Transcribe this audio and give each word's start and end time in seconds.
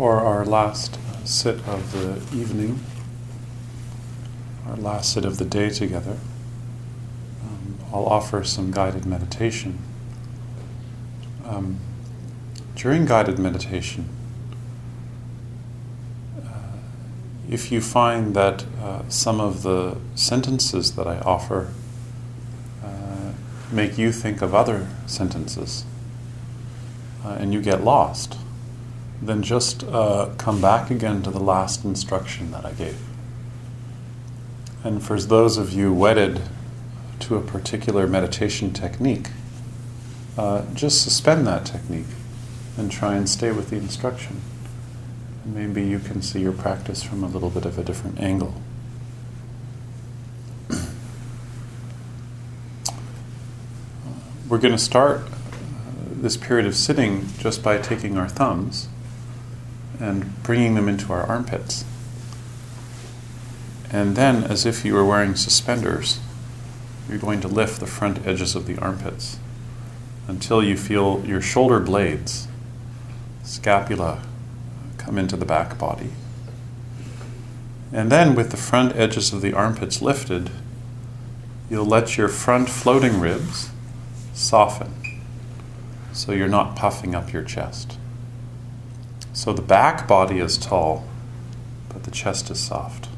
For 0.00 0.18
our 0.18 0.46
last 0.46 0.98
sit 1.26 1.56
of 1.68 1.92
the 1.92 2.14
evening, 2.34 2.80
our 4.66 4.76
last 4.76 5.12
sit 5.12 5.26
of 5.26 5.36
the 5.36 5.44
day 5.44 5.68
together, 5.68 6.16
um, 7.42 7.78
I'll 7.92 8.06
offer 8.06 8.42
some 8.42 8.70
guided 8.70 9.04
meditation. 9.04 9.78
Um, 11.44 11.80
during 12.76 13.04
guided 13.04 13.38
meditation, 13.38 14.08
uh, 16.46 16.78
if 17.50 17.70
you 17.70 17.82
find 17.82 18.32
that 18.34 18.64
uh, 18.82 19.02
some 19.10 19.38
of 19.38 19.62
the 19.62 19.98
sentences 20.14 20.96
that 20.96 21.06
I 21.06 21.18
offer 21.18 21.74
uh, 22.82 23.32
make 23.70 23.98
you 23.98 24.12
think 24.12 24.40
of 24.40 24.54
other 24.54 24.88
sentences 25.04 25.84
uh, 27.22 27.36
and 27.38 27.52
you 27.52 27.60
get 27.60 27.84
lost, 27.84 28.38
then 29.22 29.42
just 29.42 29.84
uh, 29.84 30.30
come 30.38 30.60
back 30.60 30.90
again 30.90 31.22
to 31.22 31.30
the 31.30 31.40
last 31.40 31.84
instruction 31.84 32.50
that 32.52 32.64
I 32.64 32.72
gave. 32.72 32.98
And 34.82 35.02
for 35.02 35.20
those 35.20 35.58
of 35.58 35.72
you 35.72 35.92
wedded 35.92 36.40
to 37.20 37.36
a 37.36 37.40
particular 37.42 38.06
meditation 38.06 38.72
technique, 38.72 39.28
uh, 40.38 40.62
just 40.72 41.02
suspend 41.02 41.46
that 41.46 41.66
technique 41.66 42.06
and 42.78 42.90
try 42.90 43.14
and 43.14 43.28
stay 43.28 43.52
with 43.52 43.68
the 43.68 43.76
instruction. 43.76 44.40
And 45.44 45.54
maybe 45.54 45.86
you 45.86 45.98
can 45.98 46.22
see 46.22 46.40
your 46.40 46.52
practice 46.52 47.02
from 47.02 47.22
a 47.22 47.26
little 47.26 47.50
bit 47.50 47.66
of 47.66 47.78
a 47.78 47.84
different 47.84 48.18
angle. 48.20 48.54
We're 54.48 54.58
going 54.58 54.72
to 54.72 54.78
start 54.78 55.20
uh, 55.20 55.30
this 56.10 56.38
period 56.38 56.66
of 56.66 56.74
sitting 56.74 57.28
just 57.38 57.62
by 57.62 57.76
taking 57.78 58.16
our 58.16 58.28
thumbs 58.28 58.88
and 60.00 60.42
bringing 60.42 60.74
them 60.74 60.88
into 60.88 61.12
our 61.12 61.22
armpits. 61.24 61.84
And 63.92 64.16
then, 64.16 64.44
as 64.44 64.64
if 64.64 64.84
you 64.84 64.94
were 64.94 65.04
wearing 65.04 65.34
suspenders, 65.34 66.20
you're 67.08 67.18
going 67.18 67.40
to 67.40 67.48
lift 67.48 67.80
the 67.80 67.86
front 67.86 68.26
edges 68.26 68.54
of 68.54 68.66
the 68.66 68.78
armpits 68.78 69.38
until 70.28 70.62
you 70.62 70.76
feel 70.76 71.24
your 71.26 71.40
shoulder 71.40 71.80
blades, 71.80 72.46
scapula, 73.42 74.22
come 74.96 75.18
into 75.18 75.36
the 75.36 75.44
back 75.44 75.76
body. 75.76 76.10
And 77.92 78.12
then, 78.12 78.36
with 78.36 78.50
the 78.52 78.56
front 78.56 78.94
edges 78.94 79.32
of 79.32 79.40
the 79.40 79.52
armpits 79.52 80.00
lifted, 80.00 80.50
you'll 81.68 81.84
let 81.84 82.16
your 82.16 82.28
front 82.28 82.68
floating 82.68 83.18
ribs 83.18 83.70
soften 84.32 84.94
so 86.12 86.32
you're 86.32 86.48
not 86.48 86.76
puffing 86.76 87.14
up 87.14 87.32
your 87.32 87.42
chest. 87.42 87.96
So 89.32 89.52
the 89.52 89.62
back 89.62 90.08
body 90.08 90.38
is 90.38 90.58
tall, 90.58 91.04
but 91.88 92.04
the 92.04 92.10
chest 92.10 92.50
is 92.50 92.58
soft. 92.58 93.08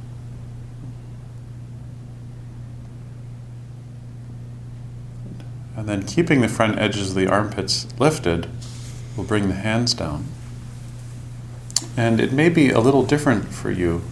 And 5.76 5.88
then 5.88 6.04
keeping 6.04 6.42
the 6.42 6.48
front 6.48 6.78
edges 6.78 7.10
of 7.10 7.16
the 7.16 7.26
armpits 7.26 7.86
lifted, 7.98 8.46
we'll 9.16 9.26
bring 9.26 9.48
the 9.48 9.54
hands 9.54 9.94
down. 9.94 10.26
And 11.96 12.20
it 12.20 12.32
may 12.32 12.48
be 12.48 12.70
a 12.70 12.78
little 12.78 13.04
different 13.04 13.48
for 13.48 13.70
you, 13.70 14.02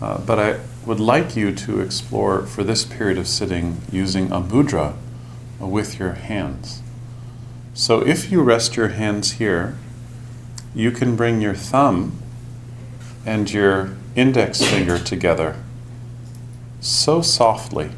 uh, 0.00 0.18
but 0.18 0.38
I 0.38 0.60
would 0.86 1.00
like 1.00 1.36
you 1.36 1.54
to 1.54 1.80
explore 1.80 2.42
for 2.46 2.64
this 2.64 2.84
period 2.84 3.18
of 3.18 3.28
sitting 3.28 3.82
using 3.92 4.32
a 4.32 4.40
mudra 4.40 4.96
with 5.58 5.98
your 5.98 6.12
hands. 6.14 6.82
So 7.74 8.00
if 8.04 8.32
you 8.32 8.42
rest 8.42 8.76
your 8.76 8.88
hands 8.88 9.32
here, 9.32 9.76
you 10.74 10.90
can 10.90 11.16
bring 11.16 11.40
your 11.40 11.54
thumb 11.54 12.20
and 13.26 13.50
your 13.52 13.96
index 14.14 14.62
finger 14.62 14.98
together 14.98 15.56
so 16.80 17.20
softly 17.20 17.90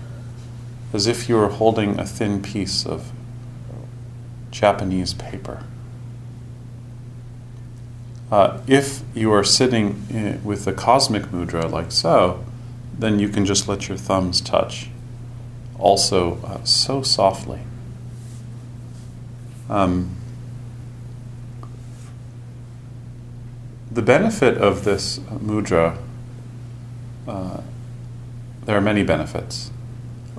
as 0.92 1.06
if 1.06 1.28
you 1.28 1.36
were 1.36 1.48
holding 1.48 1.98
a 1.98 2.04
thin 2.04 2.42
piece 2.42 2.84
of 2.84 3.12
Japanese 4.50 5.14
paper. 5.14 5.64
Uh, 8.30 8.60
if 8.66 9.02
you 9.14 9.32
are 9.32 9.44
sitting 9.44 10.06
in, 10.10 10.42
with 10.44 10.64
the 10.64 10.72
cosmic 10.72 11.24
mudra 11.24 11.70
like 11.70 11.92
so, 11.92 12.44
then 12.98 13.18
you 13.18 13.28
can 13.28 13.44
just 13.44 13.68
let 13.68 13.88
your 13.88 13.96
thumbs 13.96 14.40
touch, 14.40 14.88
also 15.78 16.38
uh, 16.44 16.64
so 16.64 17.02
softly. 17.02 17.60
Um, 19.68 20.16
the 23.92 24.02
benefit 24.02 24.56
of 24.56 24.84
this 24.84 25.18
mudra, 25.18 25.98
uh, 27.28 27.60
there 28.64 28.76
are 28.76 28.80
many 28.80 29.02
benefits. 29.02 29.70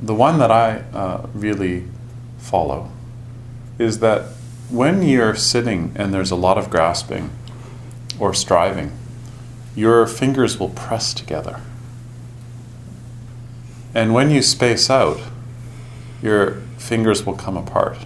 The 0.01 0.15
one 0.15 0.39
that 0.39 0.49
I 0.49 0.79
uh, 0.93 1.27
really 1.33 1.85
follow 2.39 2.89
is 3.77 3.99
that 3.99 4.31
when 4.69 5.03
you're 5.03 5.35
sitting 5.35 5.91
and 5.95 6.13
there's 6.13 6.31
a 6.31 6.35
lot 6.35 6.57
of 6.57 6.69
grasping 6.69 7.29
or 8.19 8.33
striving, 8.33 8.91
your 9.75 10.07
fingers 10.07 10.59
will 10.59 10.69
press 10.69 11.13
together. 11.13 11.61
And 13.93 14.13
when 14.13 14.31
you 14.31 14.41
space 14.41 14.89
out, 14.89 15.19
your 16.21 16.61
fingers 16.77 17.25
will 17.25 17.35
come 17.35 17.57
apart. 17.57 17.99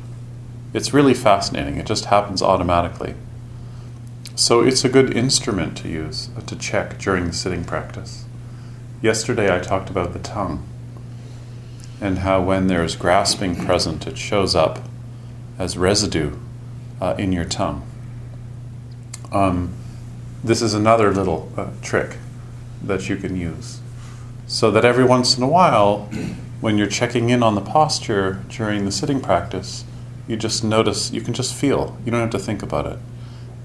It's 0.74 0.94
really 0.94 1.14
fascinating. 1.14 1.78
It 1.78 1.86
just 1.86 2.06
happens 2.06 2.42
automatically. 2.42 3.16
So 4.38 4.62
it's 4.62 4.86
a 4.86 4.90
good 4.90 5.18
instrument 5.18 5.76
to 5.80 5.90
use, 5.90 6.30
uh, 6.38 6.42
to 6.42 6.56
check 6.56 7.00
during 7.00 7.26
the 7.26 7.34
sitting 7.34 7.66
practice. 7.66 8.26
Yesterday 9.02 9.54
I 9.54 9.58
talked 9.58 9.90
about 9.90 10.14
the 10.14 10.20
tongue 10.20 10.64
and 12.00 12.20
how 12.20 12.44
when 12.44 12.68
there 12.68 12.84
is 12.84 12.96
grasping 12.96 13.56
present, 13.56 14.06
it 14.06 14.16
shows 14.16 14.54
up 14.54 14.78
as 15.58 15.76
residue 15.76 16.38
uh, 17.02 17.16
in 17.18 17.32
your 17.32 17.46
tongue. 17.46 17.82
Um, 19.32 19.74
this 20.44 20.62
is 20.62 20.76
another 20.76 21.12
little 21.12 21.52
uh, 21.58 21.70
trick 21.82 22.18
that 22.84 23.10
you 23.10 23.16
can 23.16 23.36
use. 23.36 23.80
So 24.46 24.70
that 24.70 24.86
every 24.86 25.04
once 25.04 25.36
in 25.36 25.42
a 25.42 25.48
while, 25.48 26.12
when 26.62 26.78
you're 26.78 26.86
checking 26.86 27.32
in 27.32 27.42
on 27.42 27.56
the 27.56 27.62
posture 27.62 28.44
during 28.50 28.86
the 28.86 28.92
sitting 28.92 29.20
practice, 29.20 29.84
you 30.28 30.38
just 30.38 30.64
notice, 30.64 31.10
you 31.10 31.22
can 31.22 31.34
just 31.34 31.56
feel, 31.56 31.98
you 32.06 32.12
don't 32.12 32.22
have 32.22 32.30
to 32.30 32.40
think 32.40 32.62
about 32.62 32.86
it. 32.86 33.00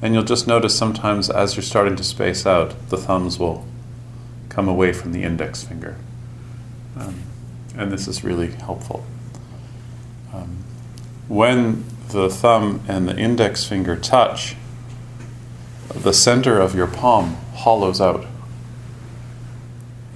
And 0.02 0.14
you'll 0.14 0.24
just 0.24 0.48
notice 0.48 0.76
sometimes 0.76 1.30
as 1.30 1.54
you're 1.54 1.62
starting 1.62 1.94
to 1.94 2.02
space 2.02 2.44
out, 2.44 2.74
the 2.88 2.96
thumbs 2.96 3.38
will 3.38 3.64
come 4.48 4.68
away 4.68 4.92
from 4.92 5.12
the 5.12 5.22
index 5.22 5.62
finger. 5.62 5.96
Um, 6.98 7.22
and 7.76 7.92
this 7.92 8.08
is 8.08 8.24
really 8.24 8.48
helpful. 8.48 9.06
Um, 10.34 10.64
when 11.28 11.84
the 12.08 12.28
thumb 12.28 12.82
and 12.88 13.08
the 13.08 13.16
index 13.16 13.64
finger 13.64 13.96
touch, 13.96 14.56
the 15.94 16.12
center 16.12 16.58
of 16.58 16.74
your 16.74 16.88
palm 16.88 17.36
hollows 17.54 18.00
out. 18.00 18.26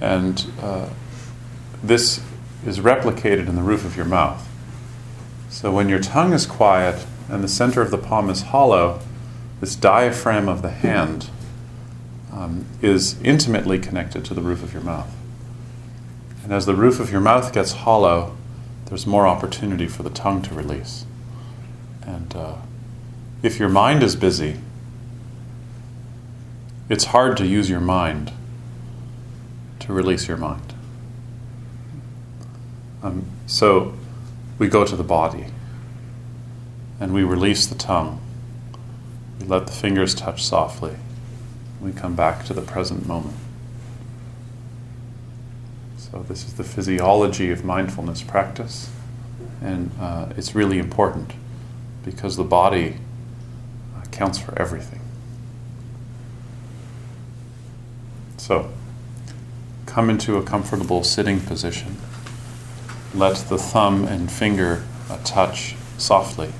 And 0.01 0.45
uh, 0.61 0.89
this 1.81 2.21
is 2.65 2.79
replicated 2.79 3.47
in 3.47 3.55
the 3.55 3.61
roof 3.61 3.85
of 3.85 3.95
your 3.95 4.05
mouth. 4.05 4.47
So 5.49 5.71
when 5.71 5.87
your 5.87 5.99
tongue 5.99 6.33
is 6.33 6.45
quiet 6.45 7.05
and 7.29 7.43
the 7.43 7.47
center 7.47 7.81
of 7.81 7.89
the 7.89 7.97
palm 7.97 8.29
is 8.29 8.41
hollow, 8.41 8.99
this 9.59 9.75
diaphragm 9.75 10.47
of 10.47 10.61
the 10.61 10.69
hand 10.69 11.29
um, 12.31 12.65
is 12.81 13.19
intimately 13.21 13.79
connected 13.79 14.23
to 14.25 14.33
the 14.33 14.41
roof 14.41 14.63
of 14.63 14.73
your 14.73 14.83
mouth. 14.83 15.13
And 16.43 16.53
as 16.53 16.65
the 16.65 16.75
roof 16.75 16.99
of 16.99 17.11
your 17.11 17.21
mouth 17.21 17.51
gets 17.53 17.73
hollow, 17.73 18.37
there's 18.85 19.07
more 19.07 19.27
opportunity 19.27 19.87
for 19.87 20.03
the 20.03 20.09
tongue 20.09 20.41
to 20.43 20.53
release. 20.53 21.05
And 22.03 22.33
uh, 22.35 22.55
if 23.41 23.59
your 23.59 23.69
mind 23.69 24.03
is 24.03 24.15
busy, 24.15 24.57
it's 26.89 27.05
hard 27.05 27.35
to 27.37 27.45
use 27.45 27.69
your 27.69 27.81
mind 27.81 28.31
to 29.79 29.91
release 29.91 30.27
your 30.27 30.37
mind. 30.37 30.73
Um, 33.03 33.25
so 33.45 33.93
we 34.57 34.67
go 34.67 34.85
to 34.85 34.95
the 34.95 35.03
body 35.03 35.47
and 36.99 37.13
we 37.13 37.23
release 37.23 37.67
the 37.67 37.75
tongue 37.75 38.21
we 39.39 39.47
let 39.47 39.67
the 39.67 39.73
fingers 39.73 40.15
touch 40.15 40.43
softly. 40.43 40.95
We 41.81 41.91
come 41.91 42.15
back 42.15 42.45
to 42.45 42.53
the 42.53 42.61
present 42.61 43.07
moment. 43.07 43.35
So, 45.97 46.23
this 46.27 46.45
is 46.45 46.53
the 46.53 46.63
physiology 46.63 47.51
of 47.51 47.65
mindfulness 47.65 48.23
practice, 48.23 48.89
and 49.61 49.91
uh, 49.99 50.29
it's 50.37 50.55
really 50.55 50.79
important 50.79 51.33
because 52.05 52.37
the 52.37 52.43
body 52.43 52.95
uh, 53.95 54.05
counts 54.11 54.39
for 54.39 54.57
everything. 54.57 55.01
So, 58.37 58.71
come 59.85 60.09
into 60.09 60.37
a 60.37 60.43
comfortable 60.43 61.03
sitting 61.03 61.41
position. 61.41 61.97
Let 63.13 63.35
the 63.49 63.57
thumb 63.57 64.05
and 64.05 64.31
finger 64.31 64.85
uh, 65.09 65.19
touch 65.23 65.75
softly. 65.97 66.53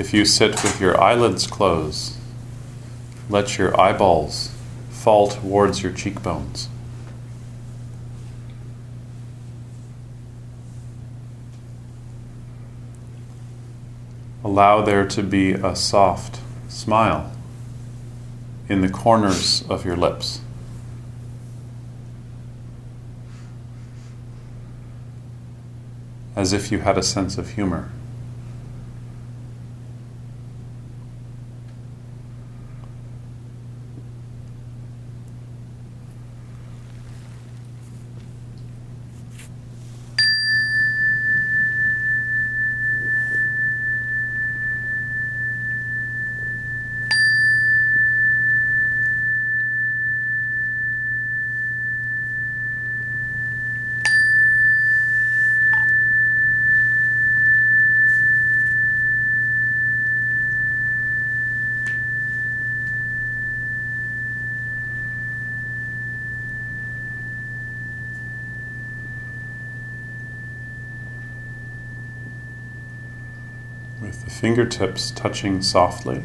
If 0.00 0.14
you 0.14 0.24
sit 0.24 0.52
with 0.62 0.80
your 0.80 0.98
eyelids 0.98 1.46
closed, 1.46 2.14
let 3.28 3.58
your 3.58 3.78
eyeballs 3.78 4.50
fall 4.88 5.28
towards 5.28 5.82
your 5.82 5.92
cheekbones. 5.92 6.70
Allow 14.42 14.80
there 14.80 15.06
to 15.06 15.22
be 15.22 15.52
a 15.52 15.76
soft 15.76 16.40
smile 16.70 17.30
in 18.70 18.80
the 18.80 18.88
corners 18.88 19.62
of 19.68 19.84
your 19.84 19.96
lips. 19.96 20.40
As 26.34 26.54
if 26.54 26.72
you 26.72 26.78
had 26.78 26.96
a 26.96 27.02
sense 27.02 27.36
of 27.36 27.50
humor. 27.50 27.90
with 74.10 74.24
the 74.24 74.29
fingertips 74.40 75.10
touching 75.10 75.60
softly. 75.60 76.22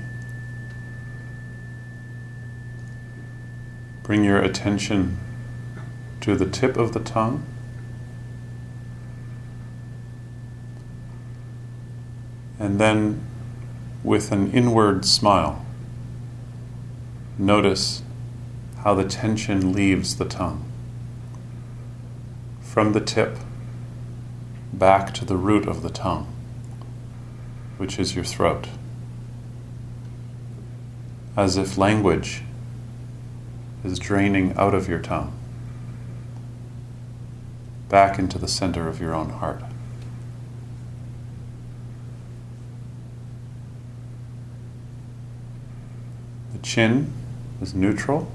Bring 4.03 4.23
your 4.23 4.37
attention 4.37 5.17
to 6.21 6.37
the 6.37 6.45
tip 6.45 6.77
of 6.77 6.93
the 6.93 7.01
tongue. 7.01 7.45
And 12.57 12.79
then, 12.79 13.21
with 14.01 14.31
an 14.31 14.49
inward 14.53 15.03
smile, 15.03 15.65
notice 17.37 18.01
how 18.77 18.93
the 18.93 19.03
tension 19.03 19.73
leaves 19.73 20.15
the 20.15 20.23
tongue. 20.23 20.63
From 22.61 22.93
the 22.93 23.01
tip 23.01 23.39
back 24.71 25.13
to 25.15 25.25
the 25.25 25.35
root 25.35 25.67
of 25.67 25.81
the 25.81 25.89
tongue 25.89 26.34
which 27.77 27.99
is 27.99 28.15
your 28.15 28.23
throat. 28.23 28.67
As 31.35 31.57
if 31.57 31.77
language 31.77 32.41
is 33.83 33.99
draining 33.99 34.55
out 34.57 34.73
of 34.73 34.87
your 34.87 34.99
tongue, 34.99 35.37
back 37.89 38.17
into 38.17 38.37
the 38.37 38.47
center 38.47 38.87
of 38.87 38.99
your 38.99 39.13
own 39.13 39.29
heart. 39.29 39.61
The 46.53 46.59
chin 46.59 47.13
is 47.61 47.73
neutral. 47.73 48.31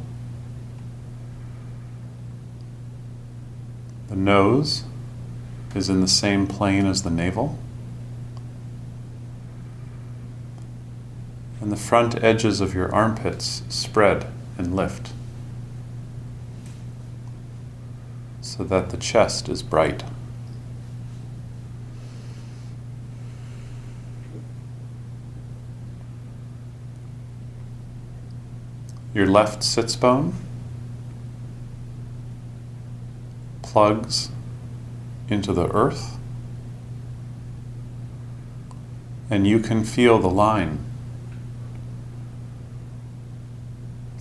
The 4.09 4.17
nose 4.17 4.85
is 5.75 5.89
in 5.89 6.01
the 6.01 6.09
same 6.09 6.47
plane 6.47 6.85
as 6.85 7.03
the 7.03 7.11
navel. 7.11 7.59
And 11.71 11.79
the 11.79 11.83
front 11.85 12.21
edges 12.21 12.61
of 12.61 12.75
your 12.75 12.93
armpits 12.93 13.63
spread 13.69 14.27
and 14.59 14.75
lift 14.75 15.13
so 18.41 18.65
that 18.65 18.91
the 18.91 18.97
chest 18.97 19.49
is 19.49 19.63
bright. 19.63 20.03
Your 29.15 29.29
left 29.29 29.63
sits 29.63 29.95
bone 29.95 30.35
plugs 33.63 34.31
into 35.29 35.53
the 35.53 35.69
earth, 35.73 36.19
and 39.31 39.47
you 39.47 39.61
can 39.61 39.85
feel 39.85 40.19
the 40.19 40.29
line 40.29 40.90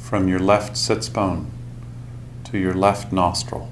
from 0.10 0.28
your 0.28 0.40
left 0.40 0.76
sits 0.76 1.08
bone 1.08 1.52
to 2.44 2.58
your 2.58 2.74
left 2.74 3.14
nostril. 3.14 3.70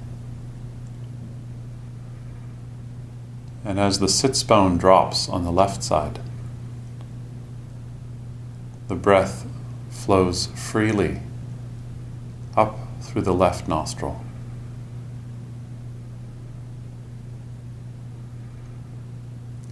And 3.64 3.80
as 3.80 3.98
the 3.98 4.08
sits 4.08 4.44
bone 4.44 4.78
drops 4.78 5.28
on 5.28 5.42
the 5.42 5.50
left 5.50 5.82
side, 5.82 6.20
the 8.86 8.94
breath 8.94 9.48
flows 9.90 10.46
freely 10.54 11.22
up 12.56 12.78
through 13.00 13.22
the 13.22 13.34
left 13.34 13.66
nostril. 13.66 14.22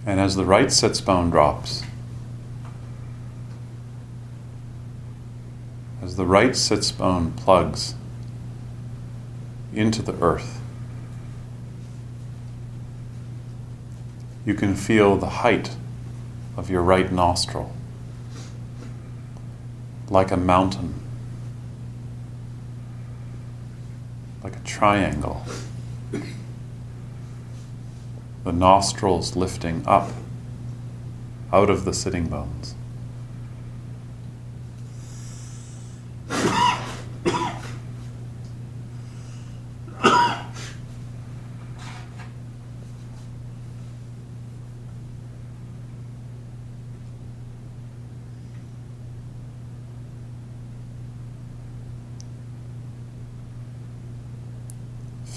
And 0.05 0.19
as 0.19 0.35
the 0.35 0.43
right 0.43 0.69
sits 0.69 0.99
bone 0.99 1.29
drops, 1.29 1.83
as 6.06 6.06
the 6.17 6.25
right 6.25 6.55
sits 6.55 6.91
bone 6.91 7.31
plugs 7.33 7.93
into 9.71 10.01
the 10.01 10.19
earth. 10.19 10.59
You 14.43 14.55
can 14.55 14.75
feel 14.75 15.15
the 15.15 15.29
height 15.29 15.75
of 16.57 16.71
your 16.71 16.81
right 16.81 17.11
nostril 17.11 17.71
like 20.09 20.31
a 20.31 20.37
mountain, 20.37 20.95
like 24.43 24.55
a 24.55 24.61
triangle. 24.61 25.45
The 28.43 28.53
nostrils 28.53 29.35
lifting 29.35 29.83
up 29.85 30.09
out 31.53 31.69
of 31.69 31.85
the 31.85 31.93
sitting 31.93 32.27
bones. 32.27 32.73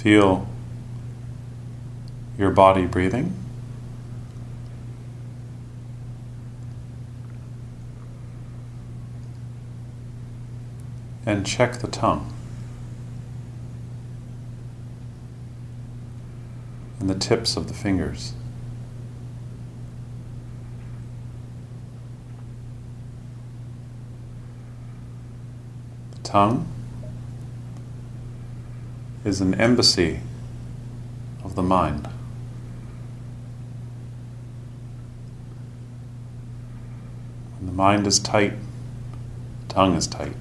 Feel 0.00 0.48
your 2.38 2.50
body 2.50 2.86
breathing. 2.86 3.34
And 11.26 11.46
check 11.46 11.80
the 11.80 11.86
tongue 11.86 12.32
and 16.98 17.10
the 17.10 17.14
tips 17.14 17.58
of 17.58 17.68
the 17.68 17.74
fingers. 17.74 18.32
Tongue 26.22 26.66
is 29.24 29.40
an 29.40 29.54
embassy 29.54 30.20
of 31.44 31.54
the 31.54 31.62
mind. 31.62 32.08
When 37.58 37.66
the 37.66 37.72
mind 37.72 38.06
is 38.06 38.18
tight, 38.18 38.54
the 39.66 39.74
tongue 39.74 39.94
is 39.94 40.06
tight. 40.06 40.32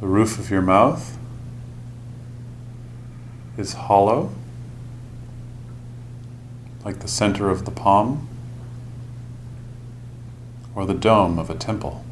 The 0.00 0.06
roof 0.06 0.38
of 0.38 0.50
your 0.50 0.62
mouth 0.62 1.18
is 3.56 3.74
hollow, 3.74 4.32
like 6.84 7.00
the 7.00 7.08
center 7.08 7.50
of 7.50 7.64
the 7.64 7.70
palm 7.70 8.28
or 10.78 10.86
the 10.86 10.94
dome 10.94 11.40
of 11.40 11.50
a 11.50 11.56
temple. 11.56 12.04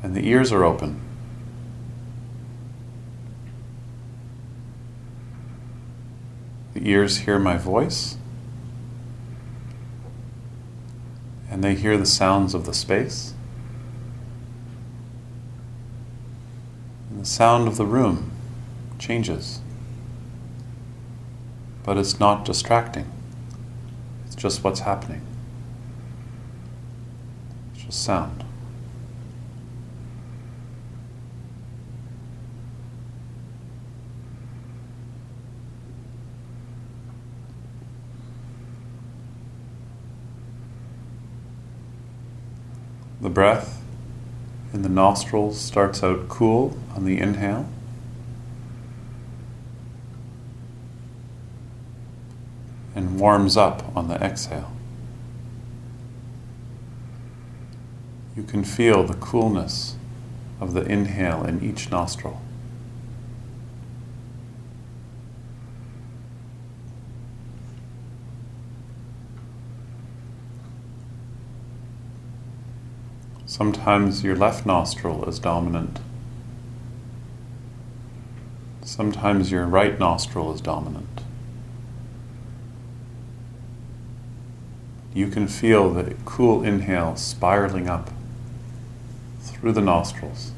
And 0.00 0.14
the 0.14 0.24
ears 0.28 0.52
are 0.52 0.62
open. 0.62 1.00
The 6.74 6.88
ears 6.88 7.16
hear 7.16 7.40
my 7.40 7.56
voice, 7.56 8.16
and 11.50 11.64
they 11.64 11.74
hear 11.74 11.98
the 11.98 12.06
sounds 12.06 12.54
of 12.54 12.64
the 12.64 12.74
space, 12.74 13.34
and 17.10 17.20
the 17.20 17.26
sound 17.26 17.66
of 17.66 17.76
the 17.76 17.86
room 17.86 18.30
changes. 19.00 19.58
But 21.84 21.98
it's 21.98 22.18
not 22.18 22.44
distracting, 22.44 23.10
it's 24.26 24.34
just 24.34 24.64
what's 24.64 24.80
happening. 24.80 25.20
It's 27.74 27.84
just 27.84 28.02
sound. 28.02 28.44
The 43.20 43.30
breath 43.30 43.82
in 44.74 44.82
the 44.82 44.88
nostrils 44.88 45.58
starts 45.58 46.02
out 46.02 46.28
cool 46.28 46.76
on 46.94 47.04
the 47.04 47.18
inhale. 47.18 47.66
And 52.94 53.03
warms 53.18 53.56
up 53.56 53.84
on 53.96 54.08
the 54.08 54.14
exhale. 54.16 54.72
You 58.36 58.42
can 58.42 58.64
feel 58.64 59.04
the 59.04 59.14
coolness 59.14 59.96
of 60.60 60.72
the 60.72 60.82
inhale 60.82 61.44
in 61.44 61.62
each 61.62 61.90
nostril. 61.90 62.40
Sometimes 73.46 74.24
your 74.24 74.34
left 74.34 74.66
nostril 74.66 75.28
is 75.28 75.38
dominant. 75.38 76.00
Sometimes 78.82 79.52
your 79.52 79.66
right 79.66 79.96
nostril 79.96 80.52
is 80.52 80.60
dominant. 80.60 81.22
You 85.14 85.28
can 85.28 85.48
feel 85.48 85.90
the 85.90 86.14
cool 86.26 86.62
inhale 86.62 87.16
spiraling 87.16 87.88
up 87.88 88.10
through 89.40 89.72
the 89.72 89.80
nostrils. 89.80 90.52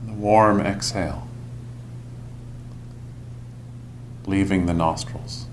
And 0.00 0.10
the 0.10 0.20
warm 0.20 0.60
exhale 0.60 1.26
leaving 4.26 4.66
the 4.66 4.74
nostrils. 4.74 5.46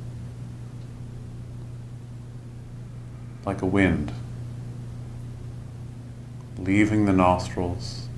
like 3.48 3.62
a 3.62 3.66
wind, 3.66 4.12
leaving 6.58 7.06
the 7.06 7.14
nostrils, 7.14 8.10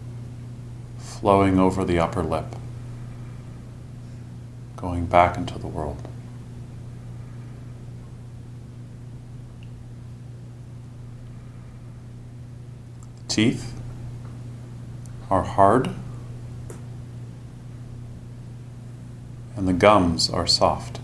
flowing 0.97 1.59
over 1.59 1.85
the 1.85 1.99
upper 1.99 2.23
lip, 2.23 2.55
going 4.75 5.05
back 5.05 5.37
into 5.37 5.59
the 5.59 5.67
world. 5.67 6.01
The 13.15 13.18
teeth 13.29 13.79
are 15.29 15.43
hard 15.43 15.91
and 19.55 19.67
the 19.67 19.73
gums 19.73 20.29
are 20.29 20.47
soft. 20.47 20.99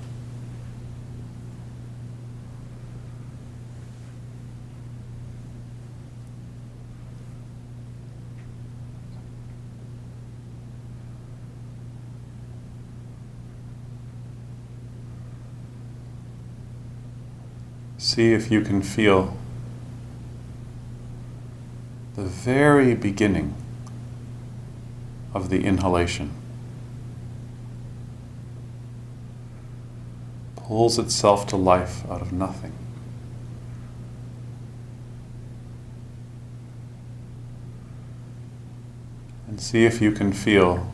See 17.97 18.33
if 18.33 18.49
you 18.49 18.61
can 18.61 18.81
feel 18.81 19.37
the 22.25 22.31
very 22.31 22.95
beginning 22.95 23.53
of 25.35 25.51
the 25.51 25.63
inhalation. 25.63 26.31
Pulls 30.55 30.97
itself 30.97 31.45
to 31.45 31.55
life 31.55 32.03
out 32.09 32.23
of 32.23 32.33
nothing. 32.33 32.73
And 39.47 39.61
see 39.61 39.85
if 39.85 40.01
you 40.01 40.11
can 40.11 40.33
feel 40.33 40.91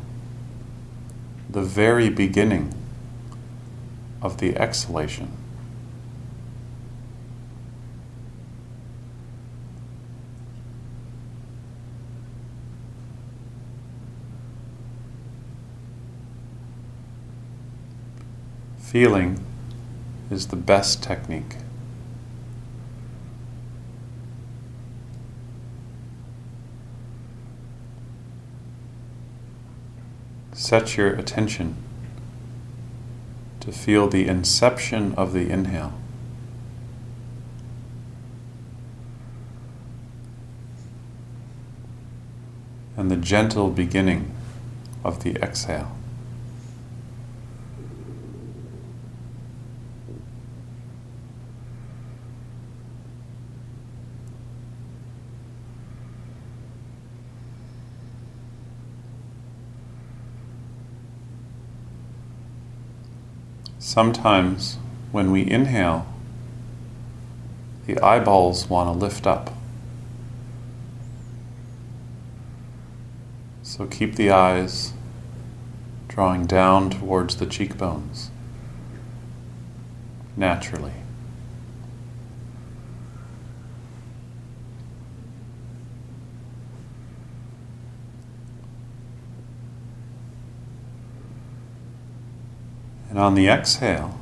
the 1.49 1.61
very 1.61 2.09
beginning 2.09 2.73
of 4.21 4.39
the 4.39 4.57
exhalation. 4.57 5.40
Feeling 18.91 19.41
is 20.29 20.47
the 20.47 20.57
best 20.57 21.01
technique. 21.01 21.55
Set 30.51 30.97
your 30.97 31.07
attention 31.13 31.77
to 33.61 33.71
feel 33.71 34.09
the 34.09 34.27
inception 34.27 35.15
of 35.15 35.31
the 35.31 35.49
inhale. 35.49 35.93
And 42.97 43.09
the 43.09 43.15
gentle 43.15 43.69
beginning 43.69 44.35
of 45.05 45.23
the 45.23 45.41
exhale. 45.41 45.95
Sometimes 63.93 64.77
when 65.11 65.33
we 65.33 65.45
inhale, 65.45 66.07
the 67.85 67.99
eyeballs 67.99 68.69
want 68.69 68.87
to 68.87 68.97
lift 68.97 69.27
up. 69.27 69.53
So 73.63 73.87
keep 73.87 74.15
the 74.15 74.31
eyes 74.31 74.93
drawing 76.07 76.45
down 76.45 76.89
towards 76.89 77.35
the 77.35 77.45
cheekbones 77.45 78.31
naturally. 80.37 81.00
And 93.11 93.19
on 93.19 93.35
the 93.35 93.49
exhale, 93.49 94.17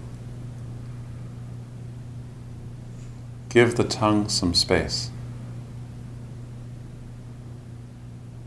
give 3.48 3.76
the 3.76 3.84
tongue 3.84 4.28
some 4.30 4.56
space. 4.56 5.12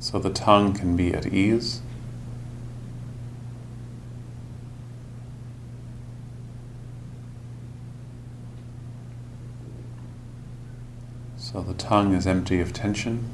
So 0.00 0.18
the 0.18 0.30
tongue 0.30 0.74
can 0.74 0.96
be 0.96 1.14
at 1.14 1.32
ease. 1.32 1.80
So 11.36 11.60
the 11.60 11.74
tongue 11.74 12.14
is 12.14 12.26
empty 12.26 12.60
of 12.60 12.72
tension. 12.72 13.30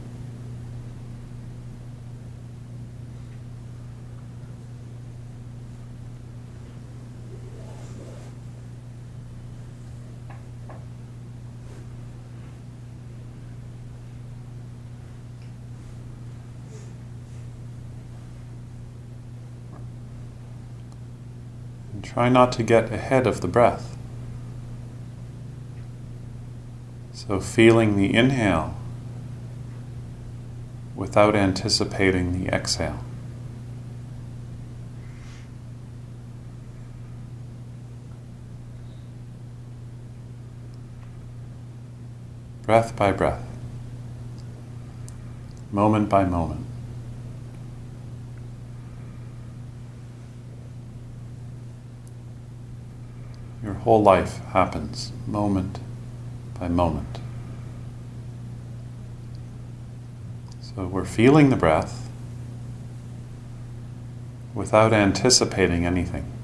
And 21.99 22.05
try 22.19 22.29
not 22.29 22.51
to 22.51 22.65
get 22.65 22.93
ahead 22.93 23.29
of 23.29 23.43
the 23.43 23.47
breath. 23.47 23.97
So, 27.13 27.39
feeling 27.39 27.97
the 27.97 28.13
inhale 28.13 28.77
without 30.97 31.37
anticipating 31.37 32.33
the 32.33 32.53
exhale. 32.53 33.05
Breath 42.63 42.97
by 42.97 43.13
breath, 43.13 43.47
moment 45.71 46.09
by 46.09 46.25
moment. 46.25 46.69
Your 53.63 53.68
whole 53.85 54.03
life 54.03 54.39
happens 54.53 55.13
moment 55.27 55.79
by 56.59 56.69
moment. 56.69 57.19
So 60.61 60.87
we're 60.87 61.05
feeling 61.05 61.51
the 61.51 61.57
breath 61.57 62.09
without 64.55 64.93
anticipating 64.93 65.87
anything. 65.87 66.38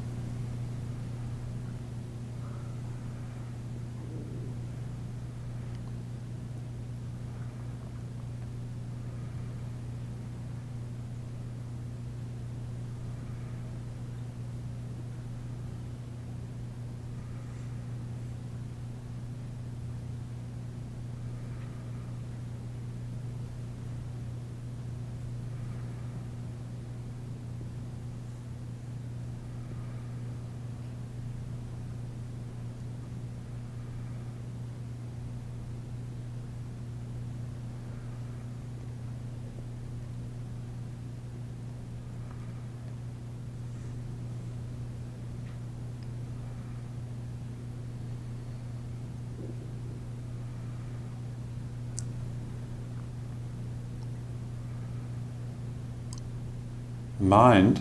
Mind 57.35 57.81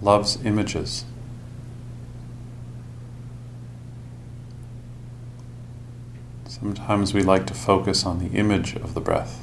loves 0.00 0.38
images. 0.44 1.04
Sometimes 6.46 7.12
we 7.12 7.24
like 7.24 7.48
to 7.48 7.54
focus 7.54 8.06
on 8.06 8.20
the 8.20 8.32
image 8.38 8.76
of 8.76 8.94
the 8.94 9.00
breath, 9.00 9.42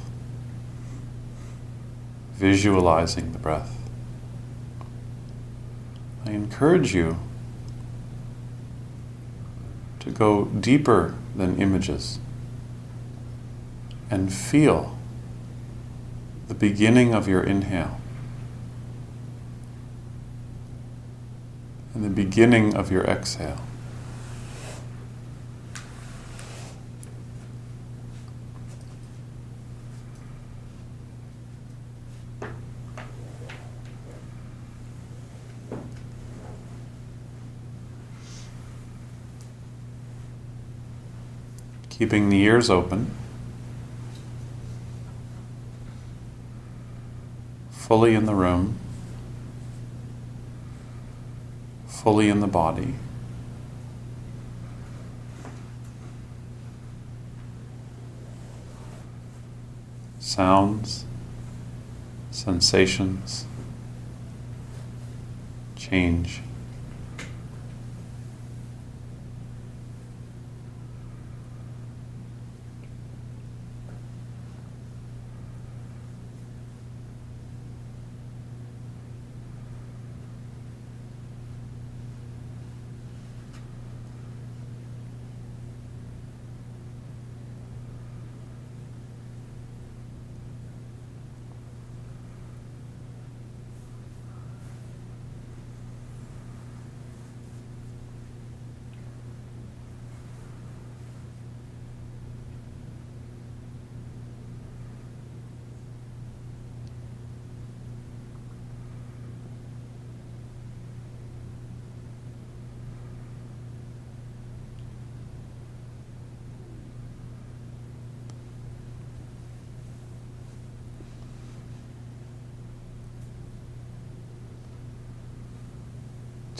visualizing 2.32 3.32
the 3.32 3.38
breath. 3.38 3.76
I 6.24 6.30
encourage 6.30 6.94
you 6.94 7.18
to 9.98 10.10
go 10.10 10.46
deeper 10.46 11.16
than 11.36 11.60
images 11.60 12.18
and 14.10 14.32
feel 14.32 14.96
the 16.50 16.54
beginning 16.56 17.14
of 17.14 17.28
your 17.28 17.44
inhale 17.44 18.00
and 21.94 22.02
the 22.02 22.10
beginning 22.10 22.74
of 22.74 22.90
your 22.90 23.04
exhale. 23.04 23.60
Keeping 41.90 42.28
the 42.28 42.42
ears 42.42 42.68
open. 42.68 43.12
Fully 47.90 48.14
in 48.14 48.24
the 48.24 48.34
room, 48.36 48.78
fully 51.88 52.28
in 52.28 52.38
the 52.38 52.46
body. 52.46 52.94
Sounds, 60.20 61.04
sensations, 62.30 63.44
change. 65.74 66.42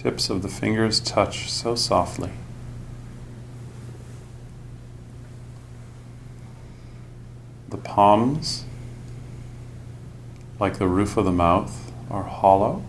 Tips 0.00 0.30
of 0.30 0.40
the 0.40 0.48
fingers 0.48 0.98
touch 0.98 1.50
so 1.50 1.74
softly. 1.74 2.30
The 7.68 7.76
palms, 7.76 8.64
like 10.58 10.78
the 10.78 10.86
roof 10.86 11.18
of 11.18 11.26
the 11.26 11.32
mouth, 11.32 11.92
are 12.10 12.22
hollow. 12.22 12.82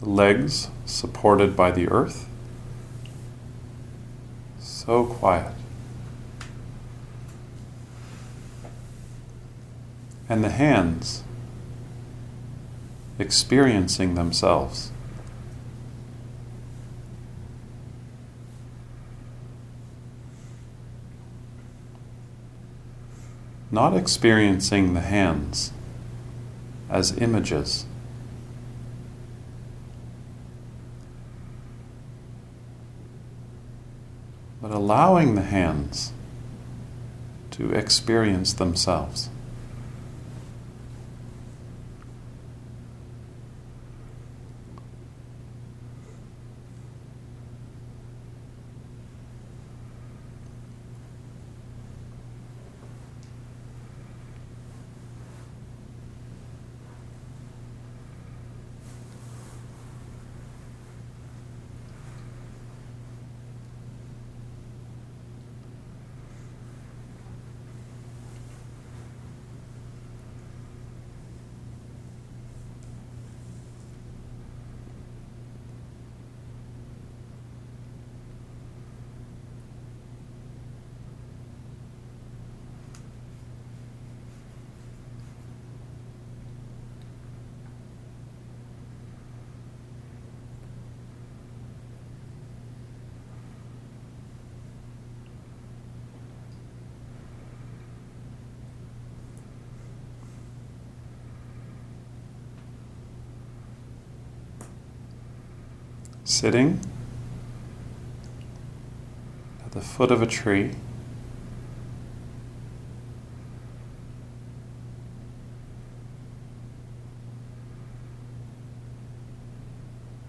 The 0.00 0.10
legs 0.10 0.68
supported 0.84 1.56
by 1.56 1.70
the 1.70 1.88
earth. 1.88 2.28
So 4.58 5.06
quiet. 5.06 5.57
And 10.28 10.44
the 10.44 10.50
hands 10.50 11.22
experiencing 13.18 14.14
themselves. 14.14 14.92
Not 23.70 23.96
experiencing 23.96 24.94
the 24.94 25.00
hands 25.00 25.72
as 26.88 27.16
images. 27.18 27.84
But 34.62 34.70
allowing 34.70 35.34
the 35.34 35.42
hands 35.42 36.12
to 37.52 37.70
experience 37.72 38.52
themselves. 38.54 39.28
Sitting 106.28 106.78
at 109.64 109.72
the 109.72 109.80
foot 109.80 110.10
of 110.10 110.20
a 110.20 110.26
tree. 110.26 110.72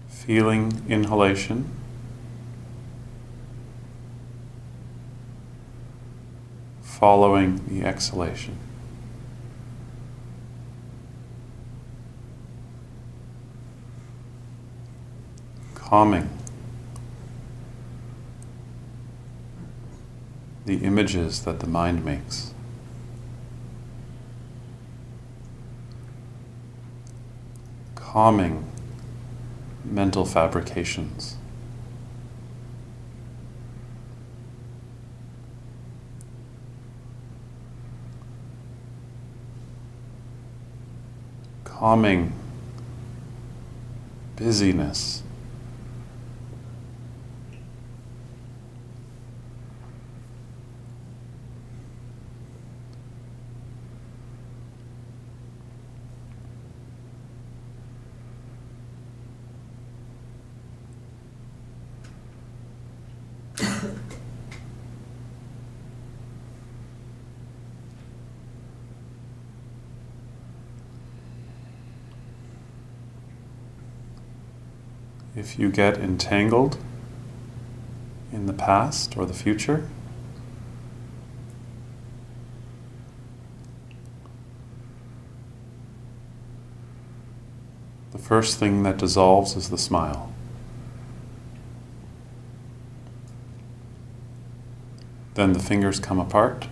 Feeling 0.08 0.82
inhalation. 0.88 1.70
Following 6.80 7.60
the 7.68 7.86
exhalation. 7.86 8.56
Calming 15.90 16.30
the 20.64 20.76
images 20.84 21.42
that 21.42 21.58
the 21.58 21.66
mind 21.66 22.04
makes. 22.04 22.54
Calming 27.96 28.64
mental 29.84 30.24
fabrications. 30.24 31.34
Calming 41.64 42.32
busyness. 44.36 45.24
If 75.40 75.58
you 75.58 75.70
get 75.70 75.96
entangled 75.96 76.76
in 78.30 78.44
the 78.44 78.52
past 78.52 79.16
or 79.16 79.24
the 79.24 79.32
future, 79.32 79.88
the 88.12 88.18
first 88.18 88.58
thing 88.58 88.82
that 88.82 88.98
dissolves 88.98 89.56
is 89.56 89.70
the 89.70 89.78
smile. 89.78 90.30
Then 95.32 95.54
the 95.54 95.58
fingers 95.58 95.98
come 95.98 96.20
apart, 96.20 96.68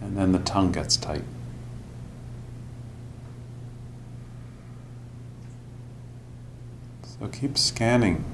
and 0.00 0.16
then 0.16 0.32
the 0.32 0.40
tongue 0.40 0.72
gets 0.72 0.96
tight. 0.96 1.22
So 7.18 7.25
keep 7.38 7.58
scanning 7.58 8.24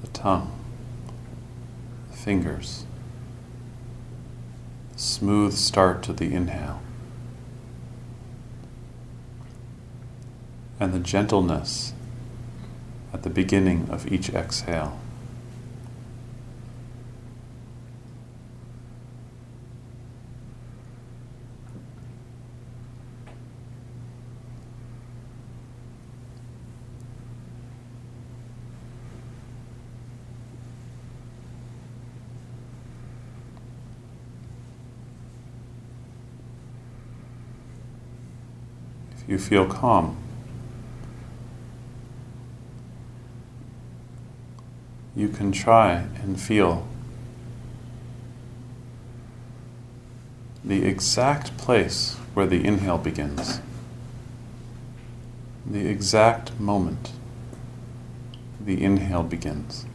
the 0.00 0.06
tongue, 0.08 0.50
the 2.10 2.16
fingers, 2.16 2.86
the 4.94 4.98
smooth 4.98 5.52
start 5.52 6.02
to 6.02 6.14
the 6.14 6.32
inhale, 6.32 6.80
and 10.80 10.94
the 10.94 10.98
gentleness 10.98 11.92
at 13.12 13.22
the 13.22 13.30
beginning 13.30 13.86
of 13.90 14.10
each 14.10 14.30
exhale. 14.30 14.98
You 39.26 39.38
feel 39.38 39.66
calm. 39.66 40.16
You 45.14 45.28
can 45.28 45.52
try 45.52 46.06
and 46.22 46.40
feel 46.40 46.86
the 50.64 50.84
exact 50.84 51.56
place 51.58 52.14
where 52.34 52.46
the 52.46 52.64
inhale 52.64 52.98
begins, 52.98 53.60
the 55.66 55.86
exact 55.86 56.58
moment 56.58 57.12
the 58.64 58.82
inhale 58.82 59.22
begins. 59.22 59.86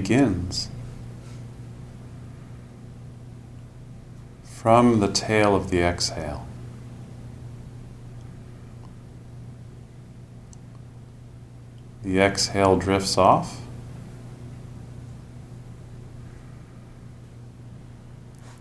Begins 0.00 0.68
from 4.44 5.00
the 5.00 5.10
tail 5.10 5.56
of 5.56 5.70
the 5.70 5.80
exhale. 5.80 6.46
The 12.02 12.20
exhale 12.20 12.76
drifts 12.76 13.16
off. 13.16 13.62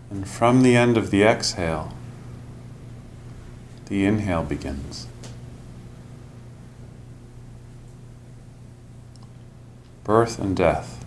And 0.09 0.25
from 0.25 0.61
the 0.61 0.77
end 0.77 0.95
of 0.95 1.11
the 1.11 1.23
exhale, 1.23 1.91
the 3.87 4.05
inhale 4.05 4.43
begins. 4.43 5.07
Birth 10.05 10.39
and 10.39 10.55
death. 10.55 11.04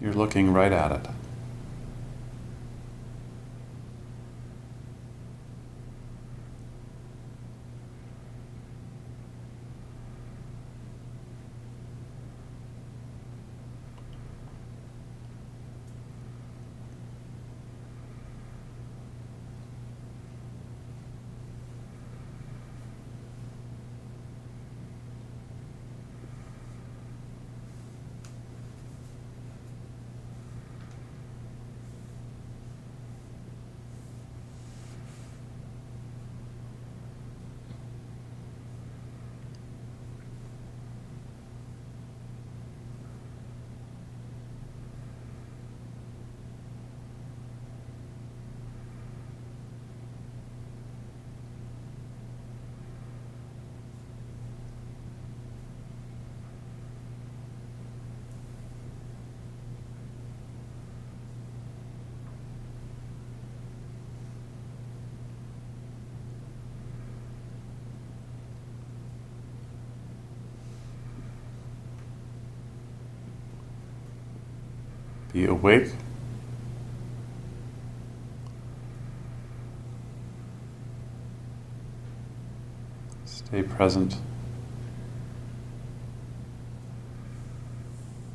You're 0.00 0.12
looking 0.12 0.52
right 0.52 0.72
at 0.72 0.92
it. 0.92 1.17
Be 75.32 75.44
awake. 75.44 75.92
Stay 83.26 83.62
present 83.62 84.16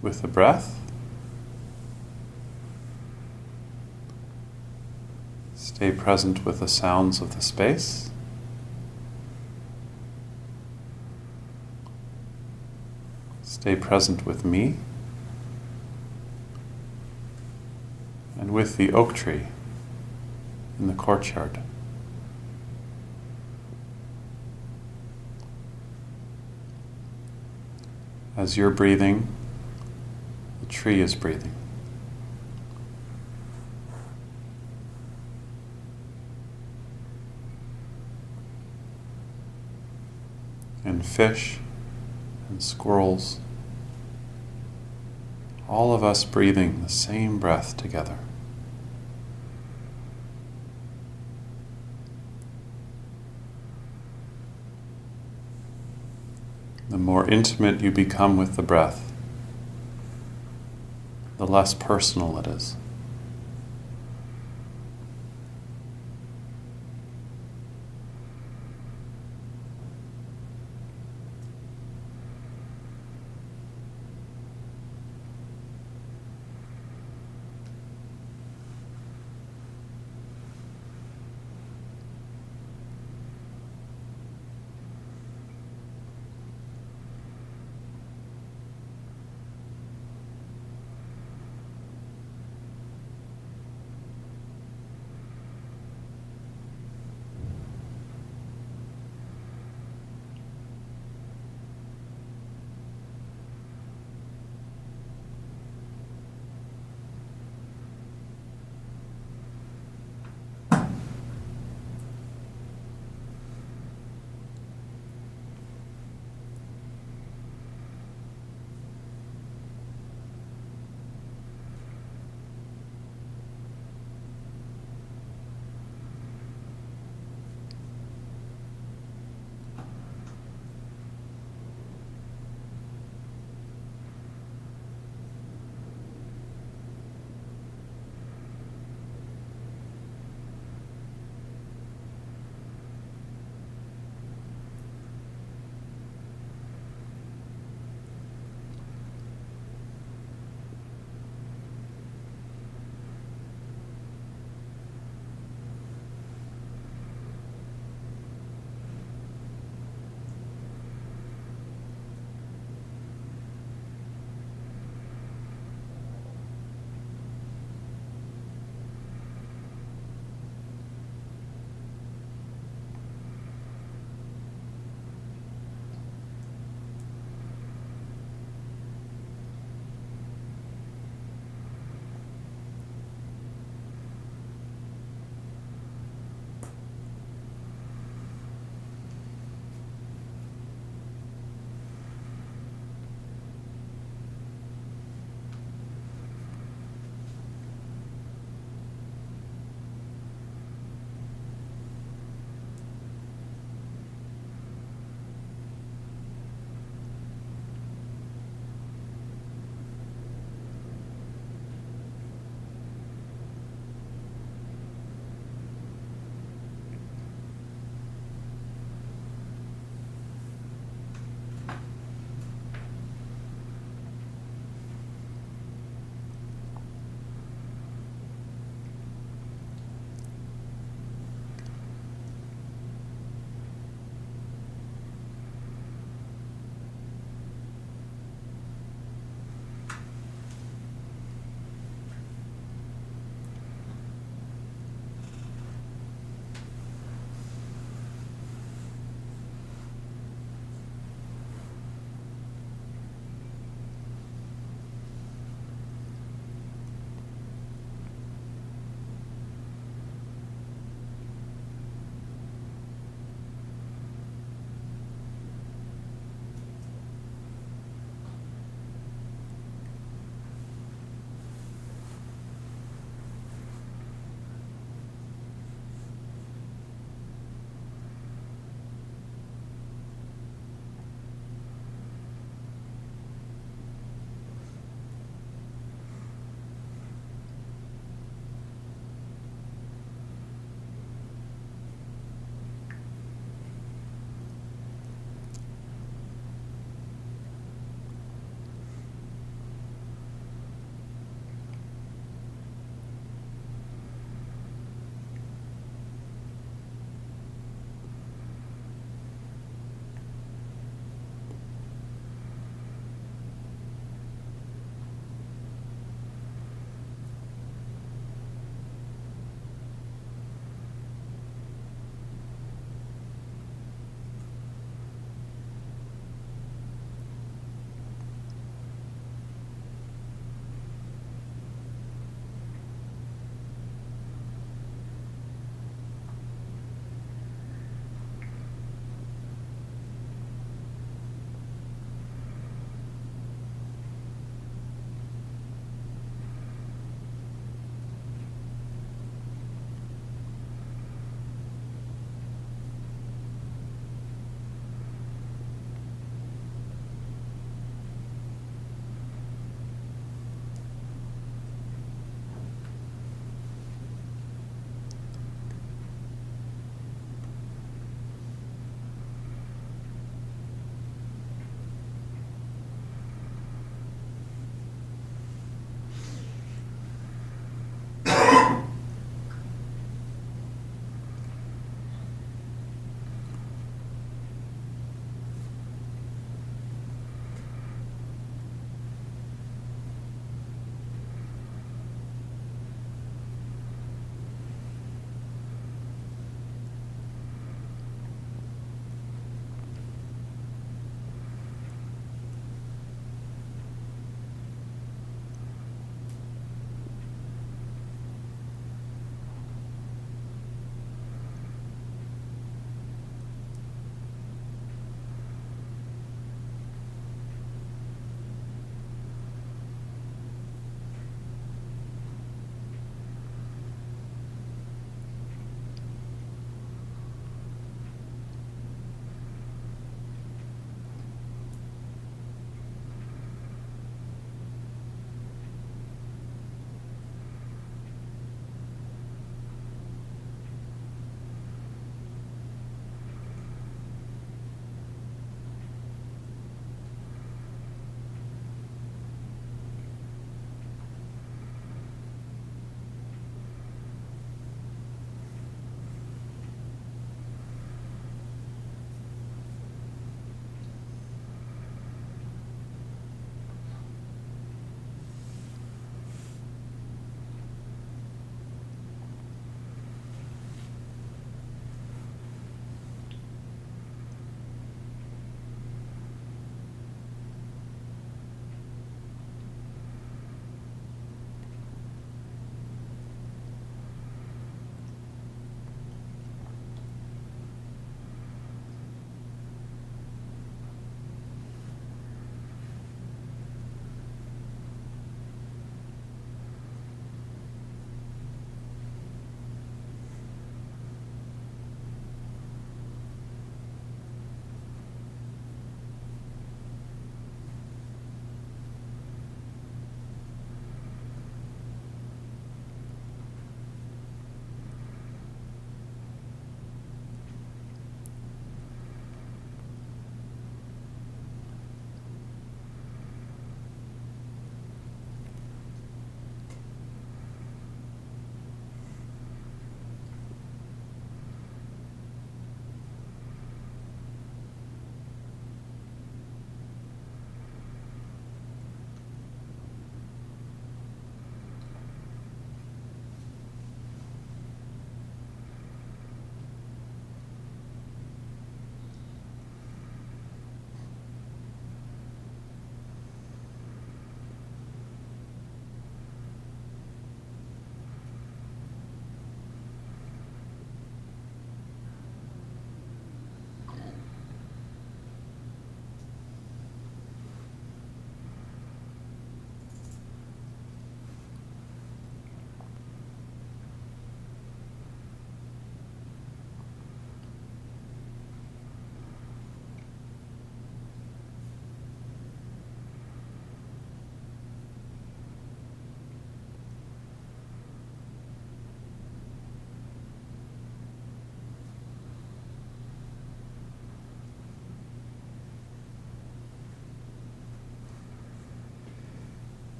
with 0.00 0.22
the 0.22 0.28
breath. 0.28 0.80
Stay 5.54 5.90
present 5.90 6.44
with 6.44 6.60
the 6.60 6.68
sounds 6.68 7.20
of 7.20 7.34
the 7.34 7.42
space. 7.42 8.10
Stay 13.42 13.74
present 13.74 14.24
with 14.24 14.44
me. 14.44 14.76
and 18.46 18.54
with 18.66 18.78
the 18.78 18.92
oak 18.92 19.14
tree 19.14 19.42
in 20.76 20.88
the 20.88 20.92
courtyard. 20.92 21.60
As 28.36 28.56
you're 28.56 28.70
breathing, 28.70 29.28
the 30.60 30.66
tree 30.66 31.00
is 31.00 31.14
breathing. 31.14 31.52
And 40.84 41.06
fish 41.06 41.58
and 42.48 42.60
squirrels, 42.60 43.38
all 45.68 45.94
of 45.94 46.02
us 46.02 46.24
breathing 46.24 46.82
the 46.82 46.88
same 46.88 47.38
breath 47.38 47.76
together. 47.76 48.18
The 56.96 57.02
more 57.02 57.28
intimate 57.28 57.82
you 57.82 57.90
become 57.90 58.38
with 58.38 58.56
the 58.56 58.62
breath, 58.62 59.12
the 61.36 61.46
less 61.46 61.74
personal 61.74 62.38
it 62.38 62.46
is. 62.46 62.74